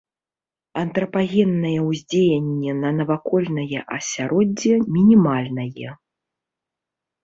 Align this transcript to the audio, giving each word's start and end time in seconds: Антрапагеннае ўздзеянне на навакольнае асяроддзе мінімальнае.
Антрапагеннае 0.83 1.75
ўздзеянне 1.89 2.71
на 2.81 2.89
навакольнае 3.03 3.79
асяроддзе 4.01 4.75
мінімальнае. 4.99 5.89